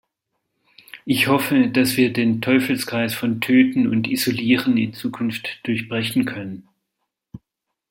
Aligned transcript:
Ich 1.05 1.27
hoffe, 1.27 1.67
dass 1.67 1.95
wir 1.95 2.11
den 2.11 2.41
Teufelskreis 2.41 3.13
von 3.13 3.39
Töten 3.39 3.85
und 3.85 4.07
Isolieren 4.09 4.75
in 4.75 4.93
Zukunft 4.95 5.59
durchbrechen 5.63 6.25
können. 6.25 6.67